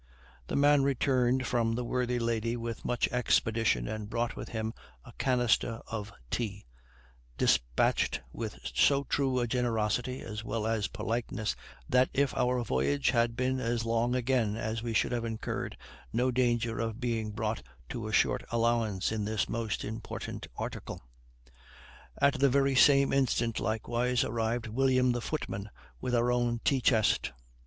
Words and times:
The 0.47 0.55
man 0.55 0.81
returned 0.81 1.45
from 1.45 1.73
the 1.75 1.83
worthy 1.83 2.17
lady 2.17 2.57
with 2.57 2.83
much 2.83 3.07
expedition, 3.09 3.87
and 3.87 4.09
brought 4.09 4.35
with 4.35 4.49
him 4.49 4.73
a 5.05 5.11
canister 5.19 5.79
of 5.91 6.11
tea, 6.31 6.65
despatched 7.37 8.19
with 8.33 8.57
so 8.73 9.03
true 9.03 9.37
a 9.37 9.45
generosity, 9.45 10.21
as 10.21 10.43
well 10.43 10.65
as 10.65 10.87
politeness, 10.87 11.55
that 11.87 12.09
if 12.15 12.33
our 12.35 12.63
voyage 12.63 13.11
had 13.11 13.35
been 13.35 13.59
as 13.59 13.85
long 13.85 14.15
again 14.15 14.59
we 14.83 14.91
should 14.95 15.11
have 15.11 15.23
incurred 15.23 15.77
no 16.11 16.31
danger 16.31 16.79
of 16.79 16.99
being 16.99 17.29
brought 17.29 17.61
to 17.89 18.07
a 18.07 18.11
short 18.11 18.43
allowance 18.51 19.11
in 19.11 19.23
this 19.25 19.47
most 19.47 19.85
important 19.85 20.47
article. 20.57 20.99
At 22.19 22.39
the 22.39 22.49
very 22.49 22.73
same 22.73 23.13
instant 23.13 23.59
likewise 23.59 24.23
arrived 24.23 24.65
William 24.65 25.11
the 25.11 25.21
footman 25.21 25.69
with 25.99 26.15
our 26.15 26.31
own 26.31 26.59
tea 26.65 26.81
chest. 26.81 27.33